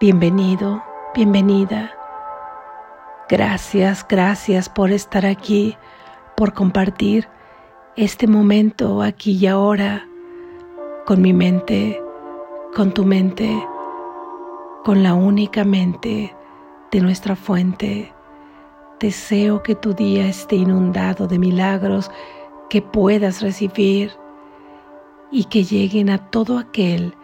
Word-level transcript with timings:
Bienvenido, 0.00 0.82
bienvenida. 1.14 1.92
Gracias, 3.28 4.06
gracias 4.08 4.70
por 4.70 4.92
estar 4.92 5.26
aquí, 5.26 5.76
por 6.38 6.54
compartir 6.54 7.28
este 7.96 8.26
momento 8.26 9.02
aquí 9.02 9.32
y 9.32 9.46
ahora 9.46 10.08
con 11.04 11.20
mi 11.20 11.34
mente, 11.34 12.02
con 12.74 12.94
tu 12.94 13.04
mente, 13.04 13.62
con 14.86 15.02
la 15.02 15.12
única 15.12 15.64
mente 15.64 16.34
de 16.90 17.00
nuestra 17.02 17.36
fuente. 17.36 18.10
Deseo 19.00 19.62
que 19.62 19.74
tu 19.74 19.92
día 19.92 20.28
esté 20.28 20.56
inundado 20.56 21.26
de 21.26 21.38
milagros 21.38 22.10
que 22.70 22.80
puedas 22.80 23.42
recibir 23.42 24.12
y 25.30 25.44
que 25.44 25.62
lleguen 25.62 26.08
a 26.08 26.30
todo 26.30 26.56
aquel 26.56 27.14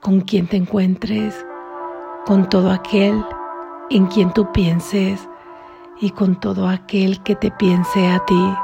con 0.00 0.22
quien 0.22 0.46
te 0.46 0.56
encuentres, 0.56 1.44
con 2.26 2.48
todo 2.48 2.70
aquel 2.70 3.24
en 3.90 4.06
quien 4.06 4.32
tú 4.32 4.52
pienses 4.52 5.28
y 6.00 6.10
con 6.10 6.38
todo 6.38 6.68
aquel 6.68 7.22
que 7.22 7.34
te 7.34 7.50
piense 7.50 8.08
a 8.08 8.18
ti. 8.24 8.54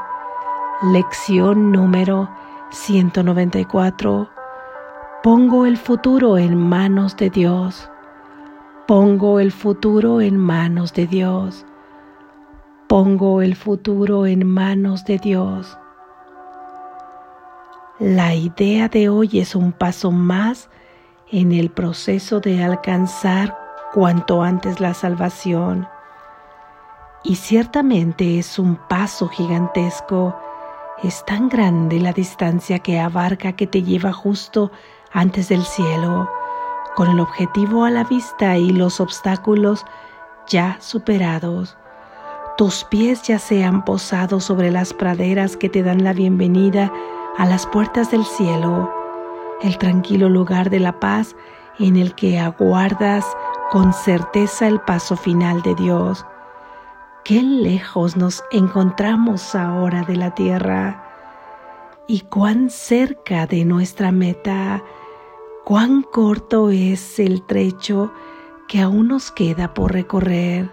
Lección 0.91 1.71
número 1.71 2.29
194. 2.69 4.29
Pongo 5.23 5.65
el 5.65 5.77
futuro 5.77 6.37
en 6.37 6.57
manos 6.57 7.17
de 7.17 7.29
Dios. 7.29 7.89
Pongo 8.87 9.39
el 9.39 9.51
futuro 9.51 10.21
en 10.21 10.37
manos 10.37 10.93
de 10.93 11.07
Dios. 11.07 11.65
Pongo 12.87 13.41
el 13.41 13.55
futuro 13.55 14.25
en 14.25 14.47
manos 14.47 15.03
de 15.03 15.17
Dios. 15.17 15.77
La 17.99 18.35
idea 18.35 18.87
de 18.87 19.09
hoy 19.09 19.39
es 19.39 19.55
un 19.55 19.71
paso 19.71 20.11
más 20.11 20.69
en 21.31 21.51
el 21.51 21.69
proceso 21.69 22.39
de 22.39 22.63
alcanzar 22.63 23.57
cuanto 23.93 24.43
antes 24.43 24.79
la 24.79 24.93
salvación. 24.93 25.87
Y 27.23 27.35
ciertamente 27.35 28.39
es 28.39 28.57
un 28.59 28.77
paso 28.87 29.27
gigantesco. 29.27 30.35
Es 31.03 31.25
tan 31.25 31.49
grande 31.49 31.99
la 31.99 32.13
distancia 32.13 32.79
que 32.79 32.99
abarca 32.99 33.53
que 33.53 33.67
te 33.67 33.83
lleva 33.83 34.13
justo 34.13 34.71
antes 35.11 35.49
del 35.49 35.63
cielo, 35.63 36.29
con 36.95 37.09
el 37.09 37.19
objetivo 37.19 37.85
a 37.85 37.89
la 37.89 38.03
vista 38.03 38.57
y 38.57 38.69
los 38.69 38.99
obstáculos 38.99 39.85
ya 40.47 40.77
superados. 40.79 41.77
Tus 42.57 42.83
pies 42.85 43.21
ya 43.23 43.37
se 43.37 43.63
han 43.63 43.85
posado 43.85 44.39
sobre 44.39 44.71
las 44.71 44.93
praderas 44.93 45.57
que 45.57 45.69
te 45.69 45.83
dan 45.83 46.03
la 46.03 46.13
bienvenida 46.13 46.91
a 47.37 47.45
las 47.45 47.67
puertas 47.67 48.09
del 48.09 48.25
cielo, 48.25 48.91
el 49.61 49.77
tranquilo 49.77 50.29
lugar 50.29 50.69
de 50.69 50.79
la 50.79 50.99
paz 50.99 51.35
en 51.79 51.97
el 51.97 52.15
que 52.15 52.39
aguardas 52.39 53.25
con 53.71 53.93
certeza 53.93 54.67
el 54.67 54.79
paso 54.81 55.15
final 55.15 55.61
de 55.61 55.75
Dios. 55.75 56.25
Qué 57.23 57.41
lejos 57.41 58.15
nos 58.15 58.43
encontramos 58.51 59.53
ahora 59.55 60.03
de 60.03 60.15
la 60.15 60.33
tierra 60.33 61.03
y 62.07 62.21
cuán 62.21 62.69
cerca 62.69 63.45
de 63.47 63.65
nuestra 63.65 64.11
meta, 64.11 64.81
cuán 65.65 66.03
corto 66.03 66.69
es 66.69 67.19
el 67.19 67.45
trecho 67.45 68.13
que 68.67 68.81
aún 68.81 69.09
nos 69.09 69.31
queda 69.31 69.73
por 69.73 69.91
recorrer. 69.91 70.69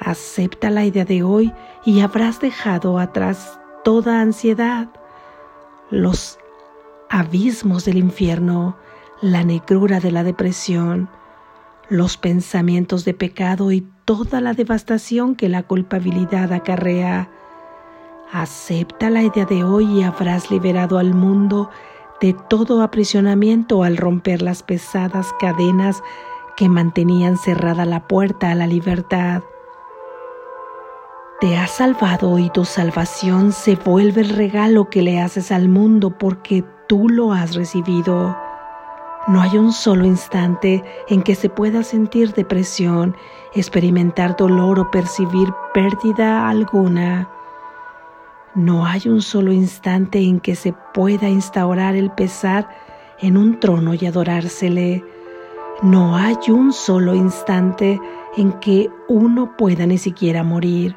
Acepta 0.00 0.70
la 0.70 0.84
idea 0.84 1.04
de 1.06 1.22
hoy 1.22 1.52
y 1.86 2.00
habrás 2.00 2.40
dejado 2.40 2.98
atrás 2.98 3.58
toda 3.82 4.20
ansiedad, 4.20 4.88
los 5.90 6.38
abismos 7.14 7.84
del 7.84 7.98
infierno, 7.98 8.76
la 9.20 9.44
negrura 9.44 10.00
de 10.00 10.10
la 10.10 10.24
depresión, 10.24 11.08
los 11.88 12.16
pensamientos 12.16 13.04
de 13.04 13.14
pecado 13.14 13.70
y 13.70 13.86
toda 14.04 14.40
la 14.40 14.52
devastación 14.52 15.36
que 15.36 15.48
la 15.48 15.62
culpabilidad 15.62 16.52
acarrea. 16.52 17.30
Acepta 18.32 19.10
la 19.10 19.22
idea 19.22 19.44
de 19.44 19.62
hoy 19.62 20.00
y 20.00 20.02
habrás 20.02 20.50
liberado 20.50 20.98
al 20.98 21.14
mundo 21.14 21.70
de 22.20 22.32
todo 22.32 22.82
aprisionamiento 22.82 23.84
al 23.84 23.96
romper 23.96 24.42
las 24.42 24.64
pesadas 24.64 25.32
cadenas 25.38 26.02
que 26.56 26.68
mantenían 26.68 27.38
cerrada 27.38 27.84
la 27.84 28.08
puerta 28.08 28.50
a 28.50 28.56
la 28.56 28.66
libertad. 28.66 29.44
Te 31.40 31.56
has 31.56 31.70
salvado 31.70 32.40
y 32.40 32.50
tu 32.50 32.64
salvación 32.64 33.52
se 33.52 33.76
vuelve 33.76 34.22
el 34.22 34.30
regalo 34.30 34.90
que 34.90 35.02
le 35.02 35.20
haces 35.20 35.52
al 35.52 35.68
mundo 35.68 36.18
porque 36.18 36.64
tú 36.86 37.08
lo 37.08 37.32
has 37.32 37.54
recibido. 37.54 38.36
No 39.26 39.40
hay 39.40 39.56
un 39.56 39.72
solo 39.72 40.04
instante 40.04 40.84
en 41.08 41.22
que 41.22 41.34
se 41.34 41.48
pueda 41.48 41.82
sentir 41.82 42.34
depresión, 42.34 43.16
experimentar 43.54 44.36
dolor 44.36 44.78
o 44.78 44.90
percibir 44.90 45.48
pérdida 45.72 46.48
alguna. 46.48 47.28
No 48.54 48.84
hay 48.86 49.08
un 49.08 49.22
solo 49.22 49.52
instante 49.52 50.20
en 50.20 50.40
que 50.40 50.54
se 50.54 50.74
pueda 50.92 51.28
instaurar 51.28 51.96
el 51.96 52.10
pesar 52.10 52.68
en 53.18 53.36
un 53.36 53.58
trono 53.60 53.94
y 53.94 54.06
adorársele. 54.06 55.04
No 55.82 56.16
hay 56.16 56.36
un 56.48 56.72
solo 56.72 57.14
instante 57.14 58.00
en 58.36 58.52
que 58.60 58.90
uno 59.08 59.56
pueda 59.56 59.86
ni 59.86 59.98
siquiera 59.98 60.42
morir. 60.42 60.96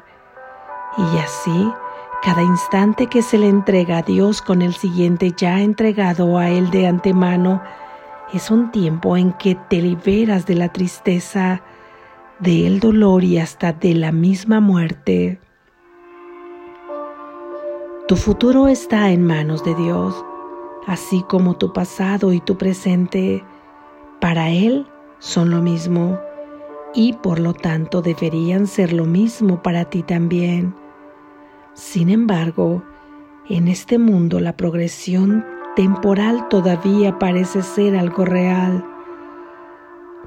Y 0.96 1.18
así, 1.18 1.72
cada 2.22 2.42
instante 2.42 3.06
que 3.06 3.22
se 3.22 3.38
le 3.38 3.48
entrega 3.48 3.98
a 3.98 4.02
Dios 4.02 4.42
con 4.42 4.60
el 4.60 4.74
siguiente 4.74 5.32
ya 5.36 5.60
entregado 5.60 6.36
a 6.36 6.50
Él 6.50 6.70
de 6.70 6.86
antemano, 6.86 7.62
es 8.32 8.50
un 8.50 8.70
tiempo 8.70 9.16
en 9.16 9.32
que 9.32 9.54
te 9.54 9.80
liberas 9.80 10.44
de 10.44 10.54
la 10.54 10.72
tristeza, 10.72 11.62
del 12.40 12.80
dolor 12.80 13.24
y 13.24 13.38
hasta 13.38 13.72
de 13.72 13.94
la 13.94 14.12
misma 14.12 14.60
muerte. 14.60 15.40
Tu 18.08 18.16
futuro 18.16 18.68
está 18.68 19.10
en 19.10 19.24
manos 19.24 19.64
de 19.64 19.74
Dios, 19.74 20.24
así 20.86 21.22
como 21.28 21.56
tu 21.56 21.72
pasado 21.72 22.32
y 22.32 22.40
tu 22.40 22.58
presente. 22.58 23.44
Para 24.20 24.50
Él 24.50 24.86
son 25.20 25.50
lo 25.50 25.62
mismo 25.62 26.18
y 26.94 27.12
por 27.12 27.38
lo 27.38 27.54
tanto 27.54 28.02
deberían 28.02 28.66
ser 28.66 28.92
lo 28.92 29.04
mismo 29.04 29.62
para 29.62 29.84
ti 29.84 30.02
también. 30.02 30.74
Sin 31.78 32.08
embargo, 32.10 32.82
en 33.48 33.68
este 33.68 33.98
mundo 33.98 34.40
la 34.40 34.56
progresión 34.56 35.46
temporal 35.76 36.48
todavía 36.48 37.20
parece 37.20 37.62
ser 37.62 37.96
algo 37.96 38.24
real. 38.24 38.84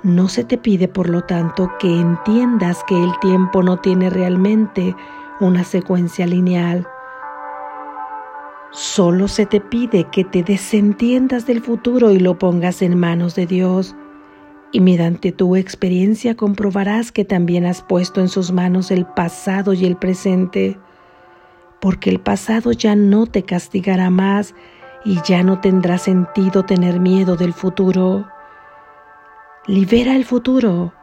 No 0.01 0.29
se 0.29 0.45
te 0.45 0.57
pide, 0.57 0.87
por 0.87 1.09
lo 1.09 1.25
tanto, 1.25 1.69
que 1.77 1.93
entiendas 1.93 2.85
que 2.85 2.95
el 2.95 3.11
tiempo 3.19 3.63
no 3.63 3.79
tiene 3.81 4.09
realmente 4.09 4.95
una 5.41 5.65
secuencia 5.65 6.25
lineal. 6.25 6.87
Solo 8.71 9.27
se 9.27 9.45
te 9.45 9.59
pide 9.59 10.05
que 10.05 10.23
te 10.23 10.43
desentiendas 10.43 11.45
del 11.45 11.59
futuro 11.61 12.11
y 12.11 12.19
lo 12.19 12.39
pongas 12.39 12.81
en 12.81 12.97
manos 12.97 13.35
de 13.35 13.45
Dios 13.45 13.93
y 14.71 14.79
mediante 14.79 15.33
tu 15.33 15.57
experiencia 15.57 16.33
comprobarás 16.35 17.11
que 17.11 17.25
también 17.25 17.65
has 17.65 17.81
puesto 17.81 18.21
en 18.21 18.29
sus 18.29 18.53
manos 18.53 18.89
el 18.89 19.05
pasado 19.05 19.73
y 19.73 19.83
el 19.83 19.97
presente, 19.97 20.79
porque 21.81 22.11
el 22.11 22.19
pasado 22.19 22.71
ya 22.71 22.95
no 22.95 23.25
te 23.25 23.43
castigará 23.43 24.09
más 24.09 24.53
y 25.03 25.19
ya 25.25 25.43
no 25.43 25.59
tendrá 25.59 25.97
sentido 25.97 26.63
tener 26.63 26.99
miedo 26.99 27.35
del 27.35 27.53
futuro. 27.53 28.27
Libera 29.65 30.15
el 30.15 30.23
futuro, 30.23 30.93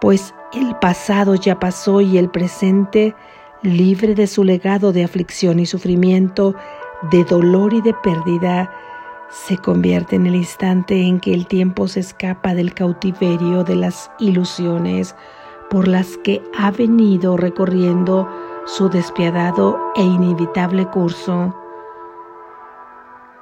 pues 0.00 0.34
el 0.52 0.76
pasado 0.76 1.36
ya 1.36 1.58
pasó 1.58 2.00
y 2.00 2.18
el 2.18 2.28
presente, 2.28 3.14
libre 3.62 4.14
de 4.14 4.26
su 4.26 4.44
legado 4.44 4.92
de 4.92 5.04
aflicción 5.04 5.60
y 5.60 5.66
sufrimiento, 5.66 6.54
de 7.10 7.24
dolor 7.24 7.72
y 7.72 7.80
de 7.80 7.94
pérdida, 7.94 8.70
se 9.30 9.56
convierte 9.56 10.16
en 10.16 10.26
el 10.26 10.34
instante 10.34 11.00
en 11.00 11.20
que 11.20 11.32
el 11.32 11.46
tiempo 11.46 11.88
se 11.88 12.00
escapa 12.00 12.54
del 12.54 12.74
cautiverio 12.74 13.64
de 13.64 13.76
las 13.76 14.10
ilusiones 14.18 15.14
por 15.70 15.88
las 15.88 16.16
que 16.18 16.42
ha 16.56 16.70
venido 16.70 17.36
recorriendo 17.36 18.28
su 18.66 18.88
despiadado 18.88 19.78
e 19.94 20.02
inevitable 20.02 20.86
curso. 20.86 21.54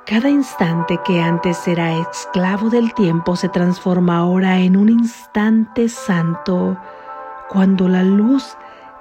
Cada 0.04 0.28
instante 0.28 0.98
que 1.04 1.20
antes 1.20 1.68
era 1.68 2.00
esclavo 2.00 2.70
del 2.70 2.92
tiempo 2.92 3.36
se 3.36 3.48
transforma 3.48 4.18
ahora 4.18 4.58
en 4.58 4.76
un 4.76 4.88
instante 4.88 5.88
santo, 5.88 6.76
cuando 7.48 7.88
la 7.88 8.02
luz 8.02 8.56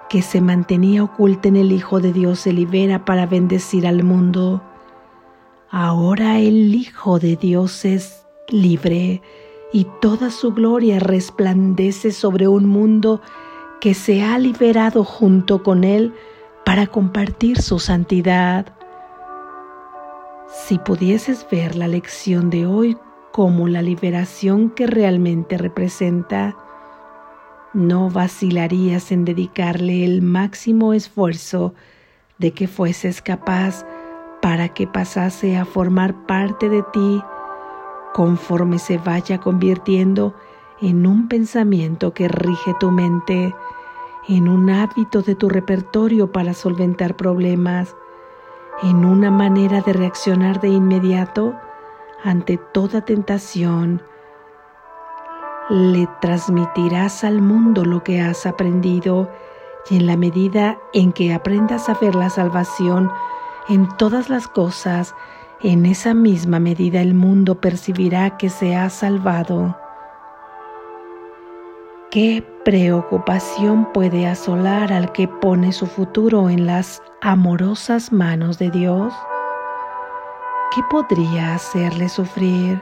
que 0.10 0.22
se 0.22 0.42
mantenía 0.42 1.04
oculta 1.04 1.48
en 1.48 1.56
el 1.56 1.72
Hijo 1.72 2.00
de 2.00 2.14
Dios 2.14 2.42
se 2.42 2.54
libera 2.54 3.04
para 3.04 3.26
bendecir 3.26 3.88
al 3.88 4.04
mundo. 4.04 4.62
Ahora 5.72 6.38
el 6.38 6.76
Hijo 6.76 7.18
de 7.18 7.36
Dios 7.36 7.84
es 7.84 8.28
libre 8.48 9.24
y 9.74 9.88
toda 10.02 10.30
su 10.30 10.54
gloria 10.54 11.00
resplandece 11.00 12.12
sobre 12.12 12.48
un 12.48 12.68
mundo 12.68 13.22
que 13.82 13.96
se 13.96 14.24
ha 14.24 14.38
liberado 14.38 15.04
junto 15.04 15.64
con 15.64 15.84
Él 15.84 16.14
para 16.64 16.88
compartir 16.88 17.62
su 17.62 17.80
santidad. 17.80 18.68
Si 20.48 20.78
pudieses 20.78 21.46
ver 21.52 21.76
la 21.76 21.88
lección 21.88 22.52
de 22.52 22.68
hoy 22.68 22.96
como 23.32 23.68
la 23.68 23.82
liberación 23.82 24.70
que 24.70 24.86
realmente 24.86 25.58
representa, 25.58 26.56
no 27.74 28.10
vacilarías 28.10 29.12
en 29.12 29.26
dedicarle 29.26 30.06
el 30.06 30.22
máximo 30.22 30.94
esfuerzo 30.94 31.74
de 32.38 32.52
que 32.52 32.68
fueses 32.68 33.22
capaz 33.22 33.86
para 34.42 34.70
que 34.70 34.86
pasase 34.86 35.58
a 35.58 35.66
formar 35.66 36.28
parte 36.28 36.70
de 36.70 36.84
ti 36.94 37.24
conforme 38.14 38.78
se 38.78 38.98
vaya 39.00 39.40
convirtiendo 39.40 40.36
en 40.82 41.06
un 41.06 41.28
pensamiento 41.28 42.14
que 42.14 42.28
rige 42.28 42.74
tu 42.80 42.92
mente, 42.92 43.54
en 44.28 44.48
un 44.48 44.70
hábito 44.70 45.22
de 45.22 45.36
tu 45.36 45.50
repertorio 45.50 46.32
para 46.32 46.54
solventar 46.54 47.16
problemas, 47.16 47.96
en 48.84 49.06
una 49.06 49.32
manera 49.32 49.82
de 49.82 49.94
reaccionar 49.94 50.60
de 50.62 50.70
inmediato 50.70 51.56
ante 52.24 52.58
toda 52.58 53.02
tentación. 53.02 54.02
Le 55.70 56.08
transmitirás 56.20 57.24
al 57.24 57.42
mundo 57.42 57.86
lo 57.86 58.04
que 58.04 58.22
has 58.22 58.46
aprendido 58.46 59.30
y 59.90 59.98
en 59.98 60.08
la 60.08 60.18
medida 60.18 60.78
en 60.94 61.12
que 61.14 61.34
aprendas 61.34 61.90
a 61.90 61.96
ver 61.96 62.16
la 62.16 62.30
salvación 62.30 63.12
en 63.70 63.88
todas 63.98 64.30
las 64.30 64.48
cosas, 64.48 65.16
en 65.62 65.86
esa 65.86 66.14
misma 66.14 66.60
medida 66.60 67.02
el 67.02 67.14
mundo 67.14 67.62
percibirá 67.62 68.38
que 68.38 68.50
se 68.50 68.76
ha 68.76 68.90
salvado. 68.90 69.78
¿Qué 72.10 72.51
preocupación 72.64 73.92
puede 73.92 74.28
asolar 74.28 74.94
al 74.94 75.12
que 75.12 75.28
pone 75.28 75.72
su 75.72 75.88
futuro 75.88 76.50
en 76.50 76.68
las 76.68 77.02
amorosas 77.22 78.12
manos 78.12 78.60
de 78.60 78.70
Dios? 78.70 79.14
¿Qué 80.76 80.82
podría 80.90 81.56
hacerle 81.56 82.08
sufrir? 82.08 82.80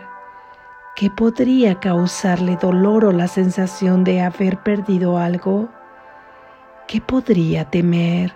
¿Qué 0.95 1.09
podría 1.09 1.79
causarle 1.79 2.57
dolor 2.61 3.05
o 3.05 3.11
la 3.13 3.27
sensación 3.27 4.03
de 4.03 4.21
haber 4.21 4.57
perdido 4.63 5.17
algo? 5.17 5.69
¿Qué 6.87 6.99
podría 6.99 7.69
temer? 7.69 8.33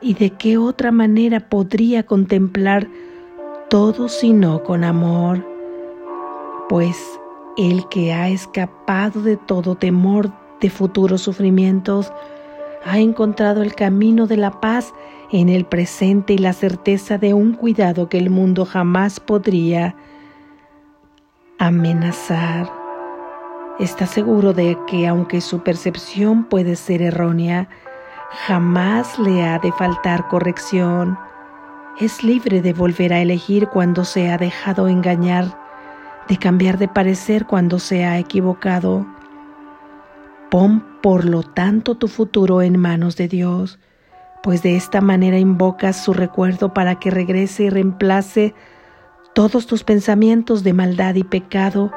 ¿Y 0.00 0.14
de 0.14 0.30
qué 0.30 0.56
otra 0.56 0.92
manera 0.92 1.40
podría 1.40 2.04
contemplar 2.04 2.88
todo 3.68 4.08
sino 4.08 4.62
con 4.62 4.84
amor? 4.84 5.46
Pues 6.70 6.96
el 7.58 7.86
que 7.90 8.14
ha 8.14 8.30
escapado 8.30 9.20
de 9.20 9.36
todo 9.36 9.74
temor 9.74 10.32
de 10.60 10.70
futuros 10.70 11.22
sufrimientos, 11.22 12.12
ha 12.84 12.98
encontrado 12.98 13.62
el 13.62 13.74
camino 13.74 14.26
de 14.26 14.36
la 14.36 14.60
paz 14.60 14.92
en 15.32 15.48
el 15.48 15.64
presente 15.64 16.32
y 16.32 16.38
la 16.38 16.52
certeza 16.52 17.18
de 17.18 17.34
un 17.34 17.52
cuidado 17.52 18.08
que 18.08 18.18
el 18.18 18.30
mundo 18.30 18.64
jamás 18.64 19.20
podría 19.20 19.94
amenazar. 21.58 22.70
Está 23.78 24.06
seguro 24.06 24.52
de 24.52 24.76
que 24.86 25.06
aunque 25.06 25.40
su 25.40 25.62
percepción 25.62 26.44
puede 26.44 26.76
ser 26.76 27.00
errónea, 27.02 27.68
jamás 28.46 29.18
le 29.18 29.44
ha 29.44 29.58
de 29.58 29.72
faltar 29.72 30.28
corrección. 30.28 31.18
Es 31.98 32.24
libre 32.24 32.62
de 32.62 32.72
volver 32.72 33.12
a 33.12 33.20
elegir 33.20 33.68
cuando 33.68 34.04
se 34.04 34.30
ha 34.30 34.38
dejado 34.38 34.88
engañar, 34.88 35.58
de 36.28 36.36
cambiar 36.38 36.78
de 36.78 36.88
parecer 36.88 37.46
cuando 37.46 37.78
se 37.78 38.04
ha 38.04 38.18
equivocado. 38.18 39.06
Pon 40.50 40.84
por 41.02 41.24
lo 41.24 41.42
tanto 41.42 41.96
tu 41.96 42.08
futuro 42.08 42.60
en 42.62 42.78
manos 42.78 43.16
de 43.16 43.28
Dios 43.28 43.78
pues 44.42 44.62
de 44.62 44.76
esta 44.76 45.00
manera 45.00 45.38
invocas 45.38 46.02
su 46.02 46.12
recuerdo 46.12 46.72
para 46.72 46.96
que 46.96 47.10
regrese 47.10 47.64
y 47.64 47.70
reemplace 47.70 48.54
todos 49.34 49.66
tus 49.66 49.84
pensamientos 49.84 50.64
de 50.64 50.72
maldad 50.72 51.14
y 51.14 51.24
pecado 51.24 51.92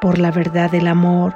por 0.00 0.18
la 0.18 0.30
verdad 0.30 0.70
del 0.70 0.88
amor. 0.88 1.34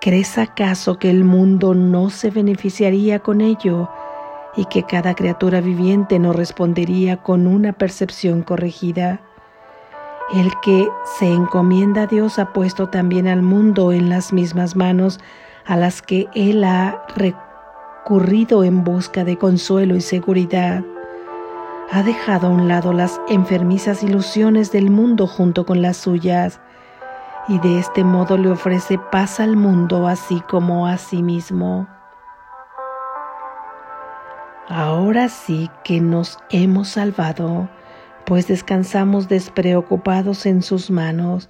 ¿Crees 0.00 0.38
acaso 0.38 0.98
que 0.98 1.10
el 1.10 1.24
mundo 1.24 1.74
no 1.74 2.10
se 2.10 2.30
beneficiaría 2.30 3.20
con 3.20 3.40
ello 3.40 3.88
y 4.56 4.66
que 4.66 4.84
cada 4.84 5.14
criatura 5.14 5.60
viviente 5.60 6.18
no 6.18 6.32
respondería 6.32 7.16
con 7.22 7.46
una 7.46 7.72
percepción 7.72 8.42
corregida? 8.42 9.20
El 10.34 10.52
que 10.62 10.88
se 11.18 11.32
encomienda 11.32 12.02
a 12.02 12.06
Dios 12.06 12.38
ha 12.38 12.52
puesto 12.52 12.88
también 12.88 13.26
al 13.26 13.42
mundo 13.42 13.92
en 13.92 14.10
las 14.10 14.32
mismas 14.32 14.76
manos 14.76 15.18
a 15.66 15.76
las 15.76 16.00
que 16.00 16.28
Él 16.34 16.64
ha 16.64 17.02
corrido 18.04 18.64
en 18.64 18.84
busca 18.84 19.24
de 19.24 19.36
consuelo 19.36 19.96
y 19.96 20.00
seguridad. 20.00 20.84
Ha 21.90 22.02
dejado 22.02 22.46
a 22.46 22.50
un 22.50 22.68
lado 22.68 22.92
las 22.92 23.20
enfermizas 23.28 24.02
ilusiones 24.02 24.72
del 24.72 24.90
mundo 24.90 25.26
junto 25.26 25.66
con 25.66 25.82
las 25.82 25.96
suyas 25.96 26.60
y 27.48 27.58
de 27.60 27.78
este 27.78 28.04
modo 28.04 28.38
le 28.38 28.50
ofrece 28.50 28.98
paz 28.98 29.40
al 29.40 29.56
mundo 29.56 30.06
así 30.06 30.40
como 30.48 30.86
a 30.86 30.98
sí 30.98 31.22
mismo. 31.22 31.88
Ahora 34.68 35.28
sí 35.28 35.70
que 35.84 36.00
nos 36.00 36.38
hemos 36.50 36.88
salvado, 36.88 37.68
pues 38.24 38.48
descansamos 38.48 39.28
despreocupados 39.28 40.44
en 40.44 40.62
sus 40.62 40.90
manos, 40.90 41.48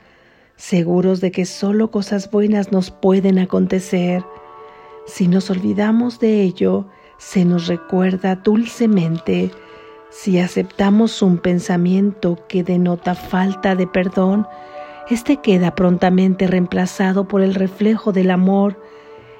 seguros 0.56 1.20
de 1.20 1.30
que 1.30 1.44
solo 1.44 1.90
cosas 1.90 2.30
buenas 2.30 2.72
nos 2.72 2.90
pueden 2.90 3.38
acontecer 3.38 4.24
si 5.06 5.28
nos 5.28 5.50
olvidamos 5.50 6.18
de 6.18 6.42
ello, 6.42 6.86
se 7.16 7.44
nos 7.44 7.68
recuerda 7.68 8.34
dulcemente. 8.34 9.52
Si 10.10 10.40
aceptamos 10.40 11.22
un 11.22 11.38
pensamiento 11.38 12.44
que 12.48 12.64
denota 12.64 13.14
falta 13.14 13.76
de 13.76 13.86
perdón, 13.86 14.48
éste 15.08 15.36
queda 15.36 15.76
prontamente 15.76 16.48
reemplazado 16.48 17.28
por 17.28 17.40
el 17.40 17.54
reflejo 17.54 18.12
del 18.12 18.32
amor, 18.32 18.82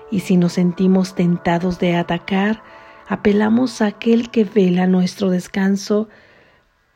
y 0.09 0.21
si 0.21 0.37
nos 0.37 0.53
sentimos 0.53 1.17
tentados 1.17 1.81
de 1.81 1.97
atacar, 1.97 2.63
apelamos 3.09 3.83
a 3.83 3.87
aquel 3.87 4.31
que 4.31 4.45
vela 4.45 4.87
nuestro 4.87 5.31
descanso 5.31 6.09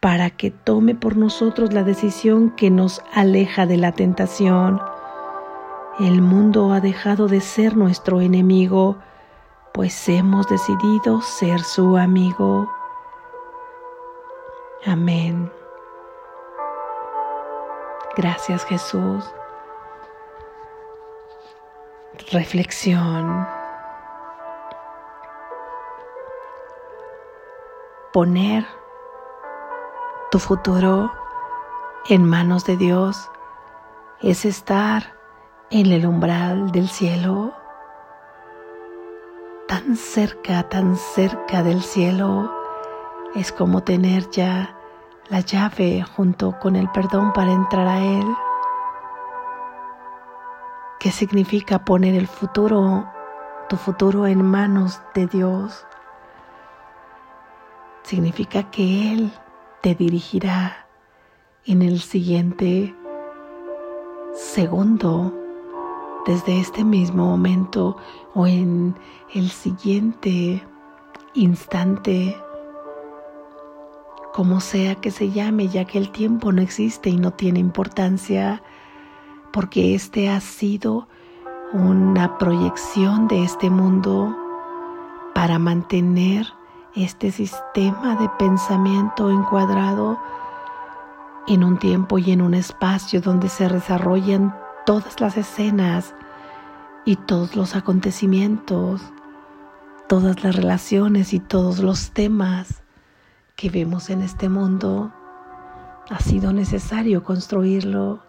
para 0.01 0.31
que 0.31 0.51
tome 0.51 0.95
por 0.95 1.17
nosotros 1.19 1.75
la 1.75 1.85
decisión 1.85 2.51
que 2.51 2.71
nos 2.71 3.03
aleja 3.13 3.67
de 3.67 3.77
la 3.77 3.93
tentación. 3.93 4.81
El 5.99 6.23
mundo 6.23 6.73
ha 6.73 6.81
dejado 6.81 7.29
de 7.29 7.43
ser 7.43 7.77
nuestro 7.77 8.23
enemigo, 8.23 8.97
pues 9.75 10.09
hemos 10.09 10.49
decidido 10.49 11.21
ser 11.21 11.61
su 11.61 11.99
amigo. 11.99 12.73
Amén. 14.87 15.53
Gracias 18.17 18.65
Jesús. 18.65 19.25
Reflexión. 22.33 23.47
Poner 28.13 28.80
tu 30.31 30.39
futuro 30.39 31.13
en 32.09 32.25
manos 32.25 32.65
de 32.65 32.77
Dios 32.77 33.29
es 34.21 34.45
estar 34.45 35.17
en 35.71 35.87
el 35.87 36.07
umbral 36.07 36.71
del 36.71 36.89
cielo, 36.89 37.53
tan 39.67 39.97
cerca, 39.97 40.69
tan 40.69 40.95
cerca 40.95 41.65
del 41.65 41.83
cielo, 41.83 42.49
es 43.35 43.51
como 43.51 43.83
tener 43.83 44.31
ya 44.31 44.77
la 45.31 45.41
llave 45.41 46.05
junto 46.05 46.57
con 46.61 46.77
el 46.77 46.89
perdón 46.91 47.33
para 47.33 47.51
entrar 47.51 47.89
a 47.89 47.99
Él. 47.99 48.37
¿Qué 51.01 51.11
significa 51.11 51.85
poner 51.85 52.15
el 52.15 52.29
futuro, 52.29 53.11
tu 53.69 53.77
futuro 53.77 54.29
en 54.29 54.43
manos 54.45 55.01
de 55.13 55.27
Dios? 55.27 55.87
Significa 58.03 58.71
que 58.71 59.13
Él 59.13 59.33
te 59.83 59.95
dirigirá 59.95 60.87
en 61.65 61.83
el 61.83 62.01
siguiente 62.01 62.95
segundo 64.35 65.35
desde 66.27 66.61
este 66.61 66.85
mismo 66.85 67.27
momento 67.27 67.97
o 68.35 68.47
en 68.47 68.95
el 69.35 69.51
siguiente 69.51 70.63
instante, 71.35 72.37
como 74.35 74.61
sea 74.61 74.97
que 74.97 75.11
se 75.11 75.31
llame, 75.31 75.69
ya 75.69 75.87
que 75.87 75.99
el 75.99 76.11
tiempo 76.11 76.53
no 76.53 76.61
existe 76.61 77.09
y 77.09 77.17
no 77.17 77.33
tiene 77.33 77.59
importancia, 77.59 78.63
porque 79.53 79.95
este 79.95 80.29
ha 80.29 80.41
sido 80.41 81.09
una 81.73 82.37
proyección 82.39 83.29
de 83.29 83.45
este 83.45 83.71
mundo 83.71 84.37
para 85.35 85.59
mantener 85.59 86.60
este 86.95 87.31
sistema 87.31 88.17
de 88.17 88.29
pensamiento 88.39 89.31
encuadrado 89.31 90.19
en 91.47 91.65
un 91.65 91.79
tiempo 91.79 92.19
y 92.19 92.33
en 92.33 92.43
un 92.43 92.55
espacio 92.55 93.21
donde 93.21 93.49
se 93.49 93.69
desarrollan 93.69 94.57
todas 94.87 95.21
las 95.21 95.37
escenas 95.37 96.15
y 97.05 97.17
todos 97.17 97.57
los 97.57 97.77
acontecimientos, 97.77 99.03
todas 100.09 100.43
las 100.43 100.57
relaciones 100.57 101.33
y 101.33 101.41
todos 101.41 101.79
los 101.79 102.11
temas 102.11 102.83
que 103.57 103.71
vemos 103.71 104.11
en 104.11 104.23
este 104.23 104.49
mundo, 104.49 105.13
ha 106.11 106.19
sido 106.19 106.53
necesario 106.53 107.23
construirlo. 107.23 108.21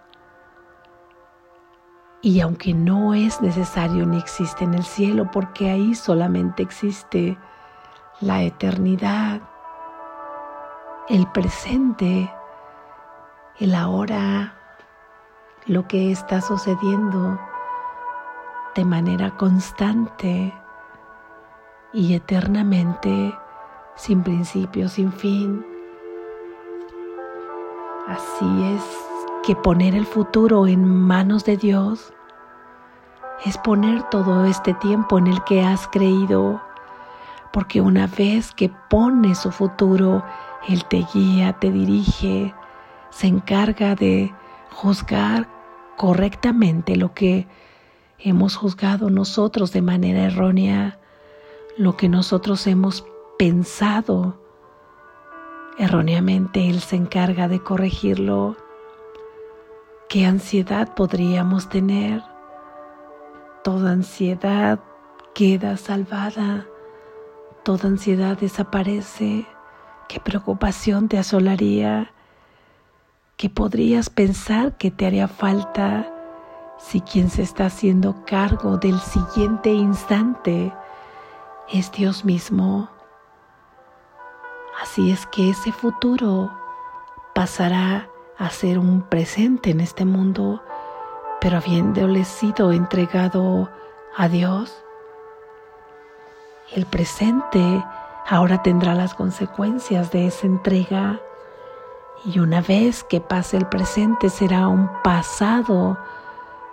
Y 2.21 2.41
aunque 2.41 2.75
no 2.75 3.15
es 3.15 3.41
necesario 3.41 4.05
ni 4.05 4.19
existe 4.19 4.63
en 4.63 4.75
el 4.75 4.83
cielo, 4.83 5.31
porque 5.31 5.71
ahí 5.71 5.95
solamente 5.95 6.61
existe 6.61 7.37
la 8.21 8.43
eternidad, 8.43 9.41
el 11.09 11.27
presente, 11.27 12.31
el 13.59 13.73
ahora, 13.73 14.55
lo 15.65 15.87
que 15.87 16.11
está 16.11 16.39
sucediendo 16.39 17.39
de 18.75 18.85
manera 18.85 19.31
constante 19.37 20.53
y 21.93 22.13
eternamente, 22.13 23.35
sin 23.95 24.23
principio, 24.23 24.87
sin 24.87 25.11
fin. 25.11 25.65
Así 28.07 28.75
es 28.75 28.83
que 29.43 29.55
poner 29.55 29.95
el 29.95 30.05
futuro 30.05 30.67
en 30.67 30.85
manos 30.85 31.43
de 31.43 31.57
Dios 31.57 32.13
es 33.45 33.57
poner 33.57 34.03
todo 34.03 34.45
este 34.45 34.75
tiempo 34.75 35.17
en 35.17 35.27
el 35.27 35.43
que 35.43 35.63
has 35.63 35.87
creído, 35.87 36.61
porque 37.51 37.81
una 37.81 38.07
vez 38.07 38.51
que 38.53 38.69
pones 38.89 39.39
su 39.39 39.51
futuro, 39.51 40.23
Él 40.67 40.85
te 40.85 41.05
guía, 41.13 41.53
te 41.53 41.71
dirige, 41.71 42.53
se 43.09 43.27
encarga 43.27 43.95
de 43.95 44.33
juzgar 44.71 45.47
correctamente 45.97 46.95
lo 46.95 47.13
que 47.13 47.47
hemos 48.17 48.55
juzgado 48.55 49.09
nosotros 49.09 49.71
de 49.73 49.81
manera 49.81 50.23
errónea, 50.23 50.99
lo 51.77 51.97
que 51.97 52.09
nosotros 52.09 52.65
hemos 52.67 53.05
pensado 53.37 54.39
erróneamente, 55.77 56.69
Él 56.69 56.79
se 56.79 56.95
encarga 56.95 57.47
de 57.47 57.61
corregirlo. 57.61 58.55
¿Qué 60.09 60.25
ansiedad 60.25 60.93
podríamos 60.93 61.69
tener? 61.69 62.21
Toda 63.63 63.91
ansiedad 63.91 64.79
queda 65.33 65.77
salvada, 65.77 66.67
toda 67.63 67.87
ansiedad 67.87 68.37
desaparece. 68.37 69.45
¿Qué 70.07 70.19
preocupación 70.19 71.07
te 71.07 71.17
asolaría? 71.17 72.11
¿Qué 73.37 73.49
podrías 73.49 74.09
pensar 74.09 74.77
que 74.77 74.91
te 74.91 75.05
haría 75.05 75.27
falta 75.27 76.11
si 76.77 77.01
quien 77.01 77.29
se 77.29 77.43
está 77.43 77.67
haciendo 77.67 78.25
cargo 78.25 78.77
del 78.77 78.99
siguiente 78.99 79.71
instante 79.71 80.73
es 81.71 81.91
Dios 81.91 82.25
mismo? 82.25 82.89
Así 84.81 85.11
es 85.11 85.25
que 85.27 85.51
ese 85.51 85.71
futuro 85.71 86.51
pasará 87.35 88.09
a 88.37 88.49
ser 88.49 88.79
un 88.79 89.03
presente 89.03 89.69
en 89.69 89.79
este 89.79 90.05
mundo, 90.05 90.63
pero 91.39 91.57
habiéndole 91.57 92.25
sido 92.25 92.71
entregado 92.71 93.69
a 94.17 94.27
Dios, 94.27 94.83
el 96.71 96.85
presente 96.85 97.83
ahora 98.27 98.61
tendrá 98.63 98.95
las 98.95 99.13
consecuencias 99.13 100.11
de 100.11 100.27
esa 100.27 100.47
entrega 100.47 101.19
y 102.25 102.39
una 102.39 102.61
vez 102.61 103.03
que 103.03 103.19
pase 103.19 103.57
el 103.57 103.65
presente 103.65 104.29
será 104.29 104.67
un 104.67 104.89
pasado 105.03 105.97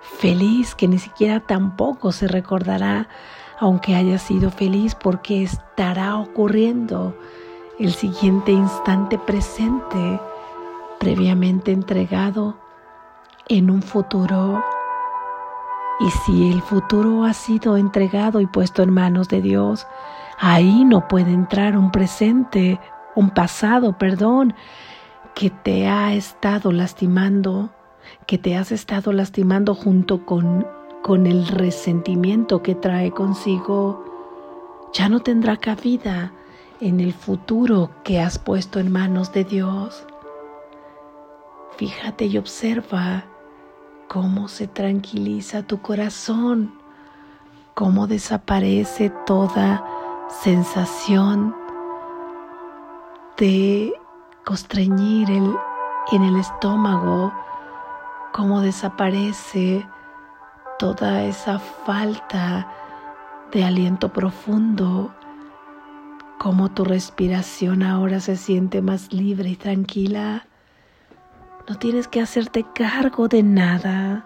feliz 0.01 0.75
que 0.75 0.89
ni 0.89 0.99
siquiera 0.99 1.41
tampoco 1.41 2.13
se 2.13 2.29
recordará 2.29 3.09
aunque 3.59 3.97
haya 3.97 4.19
sido 4.19 4.51
feliz 4.51 4.95
porque 4.95 5.43
estará 5.43 6.17
ocurriendo 6.17 7.17
el 7.79 7.93
siguiente 7.93 8.53
instante 8.53 9.19
presente 9.19 10.21
previamente 10.99 11.73
entregado 11.73 12.57
en 13.49 13.71
un 13.71 13.83
futuro. 13.83 14.63
Y 16.01 16.11
si 16.11 16.53
el 16.53 16.63
futuro 16.63 17.25
ha 17.25 17.33
sido 17.33 17.77
entregado 17.77 18.41
y 18.41 18.47
puesto 18.47 18.83
en 18.83 18.91
manos 18.91 19.29
de 19.29 19.43
Dios, 19.43 19.87
ahí 20.39 20.85
no 20.85 21.09
puede 21.09 21.33
entrar 21.33 21.77
un 21.77 21.91
presente, 21.91 22.79
un 23.17 23.31
pasado, 23.31 23.99
perdón, 23.99 24.55
que 25.35 25.51
te 25.51 25.89
ha 25.89 26.15
estado 26.15 26.71
lastimando, 26.71 27.71
que 28.27 28.39
te 28.39 28.57
has 28.57 28.71
estado 28.71 29.13
lastimando 29.13 29.75
junto 29.75 30.25
con, 30.25 30.67
con 31.03 31.27
el 31.27 31.49
resentimiento 31.49 32.63
que 32.63 32.77
trae 32.77 33.11
consigo, 33.11 34.05
ya 34.93 35.09
no 35.09 35.21
tendrá 35.21 35.57
cabida 35.57 36.33
en 36.81 37.01
el 37.01 37.13
futuro 37.13 37.91
que 38.05 38.21
has 38.21 38.39
puesto 38.39 38.79
en 38.79 38.93
manos 38.93 39.33
de 39.33 39.45
Dios. 39.45 40.05
Fíjate 41.77 42.27
y 42.27 42.39
observa 42.39 43.25
cómo 44.09 44.49
se 44.49 44.67
tranquiliza 44.67 45.63
tu 45.63 45.83
corazón, 45.83 46.73
cómo 47.75 48.07
desaparece 48.07 49.11
toda 49.27 49.85
sensación 50.43 51.55
de 53.37 53.93
constreñir 54.45 55.31
el, 55.31 55.55
en 56.11 56.23
el 56.23 56.37
estómago, 56.37 57.33
cómo 58.33 58.63
desaparece 58.63 59.87
toda 60.79 61.25
esa 61.25 61.59
falta 61.59 62.67
de 63.53 63.65
aliento 63.65 64.09
profundo, 64.09 65.15
cómo 66.39 66.71
tu 66.71 66.85
respiración 66.85 67.83
ahora 67.83 68.21
se 68.21 68.37
siente 68.37 68.81
más 68.81 69.13
libre 69.13 69.51
y 69.51 69.57
tranquila. 69.57 70.48
No 71.69 71.75
tienes 71.77 72.09
que 72.09 72.23
hacerte 72.23 72.65
cargo 72.75 73.29
de 73.29 73.43
nada, 73.43 74.25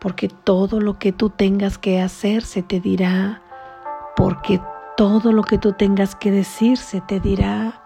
porque 0.00 0.28
todo 0.28 0.80
lo 0.80 0.98
que 0.98 1.12
tú 1.12 1.28
tengas 1.28 1.76
que 1.76 2.00
hacer 2.00 2.44
se 2.44 2.62
te 2.62 2.80
dirá, 2.80 3.42
porque 4.16 4.58
todo 4.96 5.32
lo 5.32 5.42
que 5.42 5.58
tú 5.58 5.74
tengas 5.74 6.16
que 6.16 6.30
decir 6.30 6.78
se 6.78 7.02
te 7.02 7.20
dirá, 7.20 7.82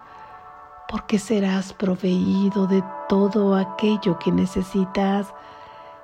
porque 0.87 1.19
serás 1.19 1.73
proveído 1.73 2.65
de 2.65 2.81
todo 3.09 3.57
aquello 3.57 4.17
que 4.19 4.31
necesitas. 4.31 5.33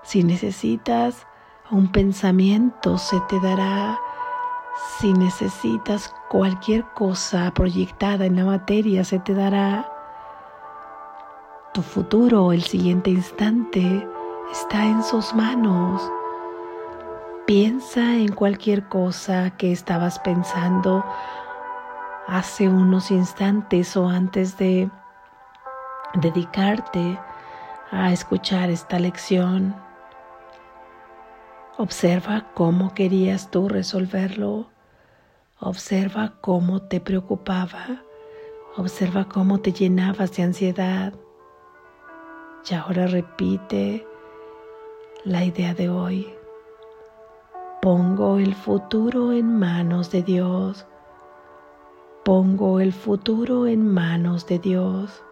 Si 0.04 0.26
necesitas 0.26 1.26
un 1.72 1.90
pensamiento, 1.90 2.98
se 2.98 3.18
te 3.30 3.40
dará. 3.40 3.98
Si 5.00 5.14
necesitas 5.14 6.14
cualquier 6.30 6.84
cosa 6.96 7.50
proyectada 7.52 8.26
en 8.26 8.36
la 8.36 8.44
materia, 8.44 9.06
se 9.06 9.20
te 9.20 9.34
dará 9.34 9.90
tu 11.78 11.84
futuro, 11.84 12.52
el 12.54 12.64
siguiente 12.64 13.12
instante, 13.12 14.04
está 14.52 14.84
en 14.84 15.04
sus 15.04 15.36
manos. 15.36 16.02
Piensa 17.46 18.16
en 18.16 18.32
cualquier 18.32 18.90
cosa 18.90 19.52
que 19.58 19.72
estabas 19.72 20.18
pensando 20.18 21.06
hace 22.26 22.68
unos 22.68 23.12
instantes 23.12 23.96
o 23.96 24.10
antes 24.10 24.58
de 24.58 24.90
dedicarte 26.16 27.20
a 27.92 28.12
escuchar 28.12 28.72
esta 28.72 28.98
lección. 28.98 29.76
Observa 31.78 32.48
cómo 32.56 32.96
querías 32.96 33.52
tú 33.52 33.70
resolverlo. 33.70 34.72
Observa 35.60 36.34
cómo 36.42 36.82
te 36.82 37.00
preocupaba. 37.02 38.02
Observa 38.78 39.26
cómo 39.26 39.60
te 39.60 39.74
llenabas 39.74 40.36
de 40.36 40.42
ansiedad. 40.42 41.14
Y 42.70 42.74
ahora 42.74 43.08
repite 43.08 44.06
la 45.24 45.46
idea 45.46 45.74
de 45.74 45.90
hoy. 45.90 46.28
Pongo 47.82 48.40
el 48.40 48.56
futuro 48.56 49.32
en 49.32 49.58
manos 49.58 50.12
de 50.12 50.22
Dios. 50.22 50.86
Pongo 52.26 52.82
el 52.82 52.92
futuro 52.92 53.68
en 53.68 53.88
manos 53.88 54.48
de 54.48 54.60
Dios. 54.60 55.24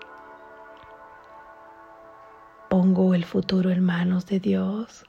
Pongo 2.69 3.13
el 3.13 3.25
futuro 3.25 3.69
en 3.69 3.83
manos 3.83 4.25
de 4.27 4.39
Dios. 4.39 5.05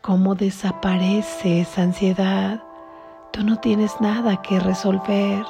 ¿Cómo 0.00 0.34
desaparece 0.34 1.60
esa 1.60 1.82
ansiedad? 1.82 2.64
Tú 3.30 3.44
no 3.44 3.60
tienes 3.60 4.00
nada 4.00 4.42
que 4.42 4.58
resolver. 4.58 5.44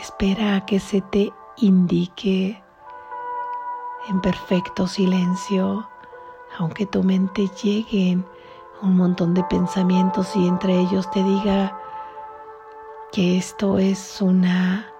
Espera 0.00 0.56
a 0.56 0.66
que 0.66 0.80
se 0.80 1.00
te 1.00 1.32
indique 1.58 2.60
en 4.08 4.20
perfecto 4.20 4.86
silencio, 4.86 5.88
aunque 6.58 6.86
tu 6.86 7.02
mente 7.02 7.48
lleguen 7.62 8.24
un 8.82 8.96
montón 8.96 9.34
de 9.34 9.44
pensamientos 9.44 10.34
y 10.34 10.46
entre 10.46 10.78
ellos 10.78 11.10
te 11.10 11.22
diga 11.22 11.78
que 13.12 13.36
esto 13.38 13.78
es 13.78 14.20
una 14.20 14.92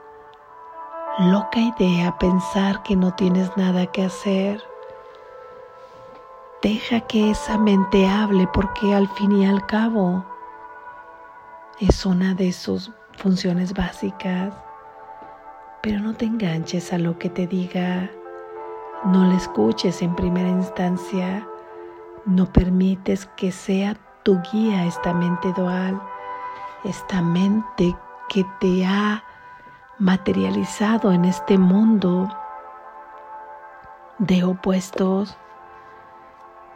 loca 1.18 1.58
idea 1.60 2.16
pensar 2.18 2.82
que 2.82 2.96
no 2.96 3.14
tienes 3.14 3.56
nada 3.56 3.86
que 3.86 4.04
hacer. 4.04 4.62
Deja 6.62 7.00
que 7.00 7.30
esa 7.30 7.56
mente 7.56 8.06
hable 8.08 8.48
porque 8.52 8.94
al 8.94 9.08
fin 9.08 9.32
y 9.32 9.46
al 9.46 9.64
cabo 9.66 10.24
es 11.80 12.04
una 12.04 12.34
de 12.34 12.52
sus 12.52 12.90
funciones 13.16 13.74
básicas. 13.74 14.54
Pero 15.82 16.00
no 16.00 16.14
te 16.14 16.24
enganches 16.24 16.92
a 16.92 16.98
lo 16.98 17.18
que 17.18 17.30
te 17.30 17.46
diga 17.46 18.10
no 19.04 19.24
le 19.24 19.36
escuches 19.36 20.02
en 20.02 20.14
primera 20.14 20.48
instancia, 20.48 21.46
no 22.24 22.52
permites 22.52 23.26
que 23.36 23.52
sea 23.52 23.96
tu 24.24 24.40
guía 24.52 24.86
esta 24.86 25.14
mente 25.14 25.52
dual, 25.56 26.00
esta 26.84 27.22
mente 27.22 27.96
que 28.28 28.44
te 28.60 28.84
ha 28.84 29.22
materializado 29.98 31.12
en 31.12 31.24
este 31.24 31.58
mundo 31.58 32.28
de 34.18 34.44
opuestos. 34.44 35.36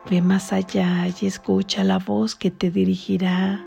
Ve 0.08 0.22
más 0.22 0.52
allá 0.52 1.06
y 1.20 1.26
escucha 1.26 1.84
la 1.84 1.98
voz 1.98 2.34
que 2.34 2.50
te 2.50 2.70
dirigirá. 2.70 3.64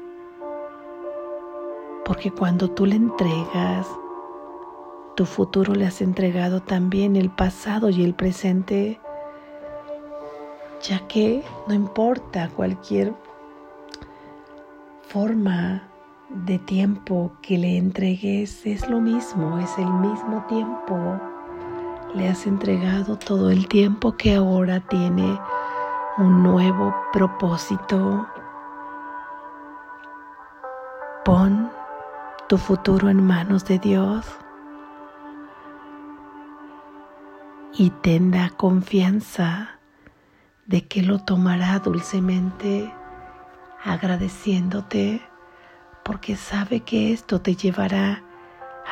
Porque 2.03 2.31
cuando 2.31 2.69
tú 2.69 2.85
le 2.85 2.95
entregas, 2.95 3.88
tu 5.15 5.25
futuro 5.25 5.74
le 5.74 5.86
has 5.86 6.01
entregado 6.01 6.62
también 6.62 7.15
el 7.15 7.29
pasado 7.29 7.89
y 7.89 8.03
el 8.03 8.13
presente, 8.13 9.00
ya 10.81 11.07
que 11.07 11.41
no 11.67 11.74
importa 11.74 12.50
cualquier 12.50 13.13
forma 15.07 15.84
de 16.29 16.60
tiempo 16.60 17.31
que 17.41 17.57
le 17.57 17.77
entregues, 17.77 18.65
es 18.65 18.89
lo 18.89 19.00
mismo, 19.00 19.57
es 19.60 19.77
el 19.77 19.89
mismo 19.89 20.45
tiempo. 20.50 21.19
Le 22.13 22.27
has 22.27 22.45
entregado 22.45 23.17
todo 23.17 23.51
el 23.51 23.67
tiempo 23.67 24.17
que 24.17 24.36
ahora 24.36 24.81
tiene 24.81 25.39
un 26.17 26.43
nuevo 26.43 26.93
propósito. 27.13 28.27
Pon 31.24 31.69
tu 32.48 32.57
futuro 32.57 33.10
en 33.10 33.25
manos 33.25 33.65
de 33.65 33.79
Dios. 33.79 34.25
Y 37.77 37.89
ten 37.89 38.32
la 38.32 38.50
confianza 38.51 39.79
de 40.65 40.88
que 40.88 41.01
lo 41.01 41.20
tomará 41.20 41.79
dulcemente, 41.79 42.94
agradeciéndote, 43.84 45.22
porque 46.03 46.38
sabe 46.38 46.82
que 46.82 47.12
esto 47.12 47.41
te 47.41 47.55
llevará 47.55 48.24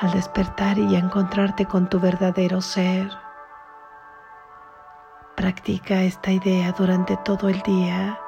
al 0.02 0.12
despertar 0.12 0.78
y 0.78 0.96
a 0.96 1.00
encontrarte 1.00 1.66
con 1.66 1.90
tu 1.90 2.00
verdadero 2.00 2.62
ser. 2.62 3.10
Practica 5.36 6.02
esta 6.02 6.32
idea 6.32 6.74
durante 6.74 7.16
todo 7.18 7.48
el 7.48 7.62
día, 7.62 8.20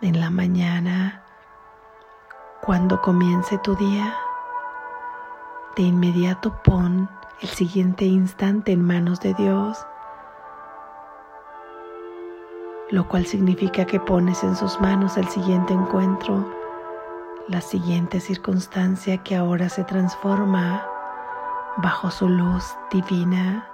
en 0.00 0.20
la 0.20 0.30
mañana, 0.30 1.22
cuando 2.60 3.00
comience 3.00 3.56
tu 3.58 3.76
día. 3.76 4.16
De 5.76 5.84
inmediato 5.84 6.60
pon 6.64 7.08
el 7.40 7.48
siguiente 7.48 8.04
instante 8.04 8.72
en 8.72 8.82
manos 8.82 9.20
de 9.20 9.32
Dios, 9.34 9.78
lo 12.90 13.06
cual 13.08 13.26
significa 13.26 13.84
que 13.84 14.00
pones 14.00 14.42
en 14.42 14.56
sus 14.56 14.80
manos 14.80 15.16
el 15.16 15.28
siguiente 15.28 15.72
encuentro, 15.72 16.52
la 17.48 17.60
siguiente 17.60 18.18
circunstancia 18.18 19.18
que 19.18 19.36
ahora 19.36 19.68
se 19.68 19.84
transforma 19.84 20.84
bajo 21.76 22.10
su 22.10 22.28
luz 22.28 22.64
divina. 22.90 23.68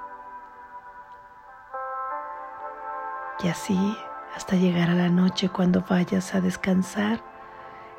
Y 3.42 3.48
así 3.48 3.96
hasta 4.36 4.56
llegar 4.56 4.90
a 4.90 4.94
la 4.94 5.08
noche 5.08 5.48
cuando 5.48 5.82
vayas 5.88 6.34
a 6.34 6.40
descansar 6.40 7.22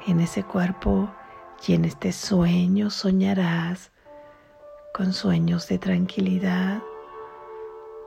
en 0.06 0.20
ese 0.20 0.44
cuerpo 0.44 1.10
y 1.66 1.74
en 1.74 1.86
este 1.86 2.12
sueño 2.12 2.92
soñarás 2.92 3.92
con 4.96 5.12
sueños 5.12 5.68
de 5.68 5.78
tranquilidad, 5.78 6.82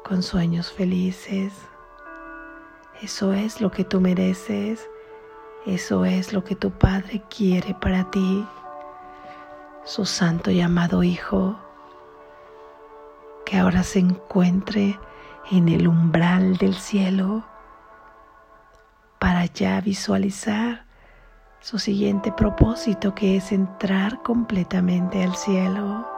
con 0.03 0.23
sueños 0.23 0.73
felices. 0.73 1.53
Eso 3.03 3.35
es 3.35 3.61
lo 3.61 3.71
que 3.71 3.85
tú 3.85 4.01
mereces, 4.01 4.89
eso 5.67 6.07
es 6.07 6.33
lo 6.33 6.45
que 6.45 6.57
tu 6.57 6.71
Padre 6.71 7.23
quiere 7.29 7.75
para 7.75 8.11
ti, 8.11 8.43
su 9.85 10.07
santo 10.07 10.51
y 10.51 10.63
amado 10.63 11.03
Hijo, 11.03 11.61
que 13.45 13.59
ahora 13.59 13.83
se 13.83 13.99
encuentre 13.99 14.99
en 15.51 15.69
el 15.69 15.89
umbral 15.89 16.57
del 16.57 16.75
cielo 16.75 17.45
para 19.19 19.45
ya 19.45 19.83
visualizar 19.83 20.87
su 21.61 21.79
siguiente 21.79 22.33
propósito 22.33 23.15
que 23.15 23.37
es 23.37 23.53
entrar 23.53 24.23
completamente 24.23 25.23
al 25.23 25.37
cielo. 25.37 26.18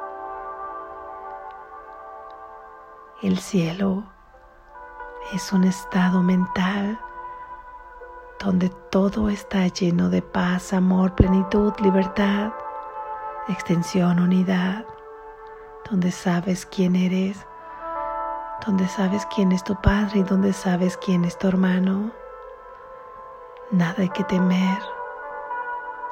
El 3.22 3.38
cielo 3.38 4.04
es 5.34 5.52
un 5.52 5.64
estado 5.64 6.22
mental 6.22 6.98
donde 8.42 8.70
todo 8.90 9.28
está 9.28 9.66
lleno 9.66 10.08
de 10.08 10.22
paz, 10.22 10.72
amor, 10.72 11.14
plenitud, 11.14 11.74
libertad, 11.80 12.50
extensión, 13.48 14.20
unidad, 14.20 14.86
donde 15.90 16.12
sabes 16.12 16.64
quién 16.64 16.96
eres, 16.96 17.46
donde 18.64 18.88
sabes 18.88 19.26
quién 19.26 19.52
es 19.52 19.64
tu 19.64 19.78
padre 19.82 20.20
y 20.20 20.22
donde 20.22 20.54
sabes 20.54 20.96
quién 20.96 21.26
es 21.26 21.36
tu 21.36 21.46
hermano. 21.46 22.12
Nada 23.70 23.96
hay 23.98 24.08
que 24.08 24.24
temer, 24.24 24.78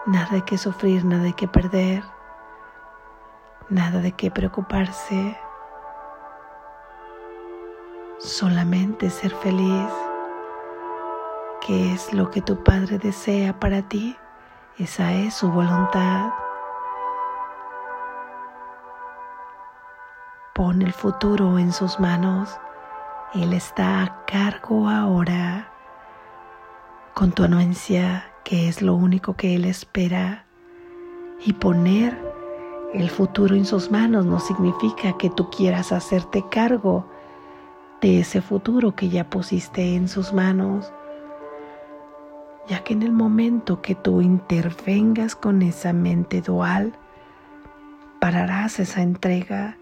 nada 0.05 0.29
hay 0.33 0.43
que 0.43 0.59
sufrir, 0.59 1.07
nada 1.07 1.23
hay 1.23 1.33
que 1.33 1.49
perder, 1.49 2.05
nada 3.71 4.01
de 4.01 4.13
qué 4.13 4.31
preocuparse 4.31 5.39
solamente 8.19 9.11
ser 9.11 9.33
feliz, 9.33 9.89
que 11.65 11.93
es 11.93 12.13
lo 12.13 12.31
que 12.31 12.43
tu 12.43 12.63
Padre 12.65 12.99
desea 12.99 13.59
para 13.59 13.83
ti, 13.83 14.17
esa 14.77 15.13
es 15.13 15.35
su 15.35 15.51
voluntad. 15.51 16.31
Pon 20.55 20.83
el 20.83 20.93
futuro 20.93 21.59
en 21.59 21.73
sus 21.73 22.01
manos, 22.01 22.59
Él 23.35 23.53
está 23.53 24.03
a 24.03 24.25
cargo 24.27 24.89
ahora 24.89 25.69
con 27.15 27.31
tu 27.31 27.45
anuencia, 27.45 28.25
que 28.43 28.69
es 28.69 28.83
lo 28.83 28.95
único 28.95 29.35
que 29.35 29.55
Él 29.55 29.65
espera, 29.65 30.45
y 31.45 31.53
poner 31.53 32.19
el 32.95 33.11
futuro 33.11 33.55
en 33.55 33.65
sus 33.65 33.93
manos 33.93 34.25
no 34.25 34.41
significa 34.41 35.17
que 35.19 35.31
tú 35.31 35.51
quieras 35.51 35.93
hacerte 35.93 36.45
cargo 36.51 37.07
de 38.01 38.21
ese 38.21 38.41
futuro 38.41 38.95
que 38.95 39.09
ya 39.09 39.29
pusiste 39.29 39.95
en 39.95 40.09
sus 40.09 40.33
manos, 40.33 40.93
ya 42.69 42.85
que 42.85 42.93
en 42.93 43.03
el 43.03 43.13
momento 43.13 43.81
que 43.83 43.95
tú 43.95 44.21
intervengas 44.21 45.35
con 45.35 45.63
esa 45.63 45.93
mente 45.93 46.41
dual, 46.41 46.93
pararás 48.21 48.79
esa 48.79 49.03
entrega 49.03 49.77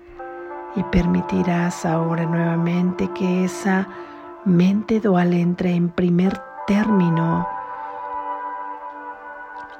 y 0.77 0.83
permitirás 0.85 1.85
ahora 1.85 2.25
nuevamente 2.27 3.11
que 3.13 3.45
esa 3.45 3.89
mente 4.45 5.01
dual 5.01 5.33
entre 5.33 5.75
en 5.75 5.89
primer 5.89 6.39
término 6.67 7.47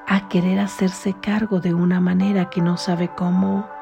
a 0.09 0.29
querer 0.29 0.59
hacerse 0.61 1.15
cargo 1.15 1.61
de 1.61 1.75
una 1.75 2.01
manera 2.01 2.49
que 2.49 2.61
no 2.61 2.77
sabe 2.77 3.09
cómo 3.09 3.76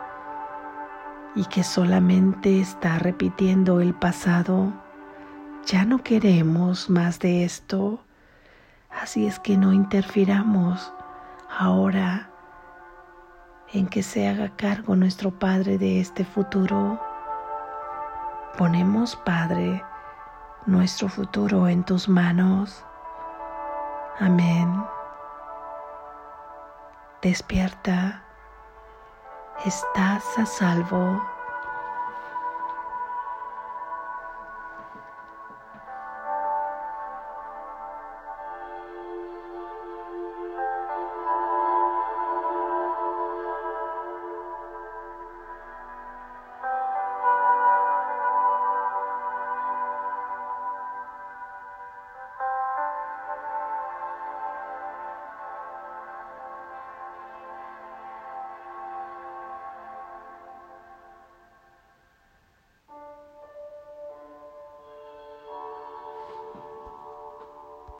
y 1.34 1.44
que 1.46 1.64
solamente 1.64 2.60
está 2.60 2.98
repitiendo 2.98 3.80
el 3.80 3.94
pasado, 3.94 4.72
ya 5.66 5.84
no 5.84 6.02
queremos 6.02 6.88
más 6.88 7.18
de 7.18 7.44
esto. 7.44 8.00
Así 8.90 9.26
es 9.26 9.38
que 9.40 9.56
no 9.56 9.72
interfiramos 9.72 10.92
ahora 11.50 12.30
en 13.72 13.86
que 13.88 14.02
se 14.02 14.28
haga 14.28 14.50
cargo 14.56 14.94
nuestro 14.94 15.36
Padre 15.36 15.78
de 15.78 16.00
este 16.00 16.24
futuro. 16.24 17.00
Ponemos, 18.56 19.16
Padre, 19.16 19.82
nuestro 20.66 21.08
futuro 21.08 21.66
en 21.66 21.82
tus 21.82 22.08
manos. 22.08 22.84
Amén. 24.20 24.84
Despierta 27.20 28.23
estás 29.64 30.38
a 30.38 30.46
salvo. 30.46 31.33